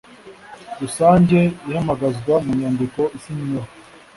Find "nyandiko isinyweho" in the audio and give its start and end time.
2.59-3.69